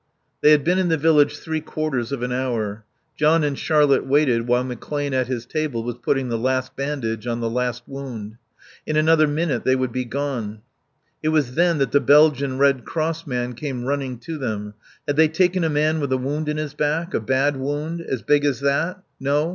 They 0.41 0.49
had 0.49 0.63
been 0.63 0.79
in 0.79 0.89
the 0.89 0.97
village 0.97 1.37
three 1.37 1.61
quarters 1.61 2.11
of 2.11 2.23
an 2.23 2.31
hour. 2.31 2.83
John 3.15 3.43
and 3.43 3.55
Charlotte 3.55 4.03
waited 4.03 4.47
while 4.47 4.65
McClane 4.65 5.13
at 5.13 5.27
his 5.27 5.45
table 5.45 5.83
was 5.83 5.97
putting 6.01 6.27
the 6.27 6.39
last 6.39 6.75
bandage 6.75 7.27
on 7.27 7.39
the 7.39 7.51
last 7.51 7.83
wound. 7.85 8.37
In 8.87 8.95
another 8.95 9.27
minute 9.27 9.63
they 9.63 9.75
would 9.75 9.91
be 9.91 10.05
gone. 10.05 10.61
It 11.21 11.29
was 11.29 11.53
then 11.53 11.77
that 11.77 11.91
the 11.91 11.99
Belgian 12.01 12.57
Red 12.57 12.83
Cross 12.83 13.27
man 13.27 13.53
came 13.53 13.85
running 13.85 14.17
to 14.21 14.39
them. 14.39 14.73
Had 15.05 15.17
they 15.17 15.27
taken 15.27 15.63
a 15.63 15.69
man 15.69 15.99
with 15.99 16.11
a 16.11 16.17
wound 16.17 16.49
in 16.49 16.57
his 16.57 16.73
back? 16.73 17.13
A 17.13 17.19
bad 17.19 17.55
wound? 17.57 18.01
As 18.01 18.23
big 18.23 18.43
as 18.43 18.59
that? 18.61 19.03
No? 19.19 19.49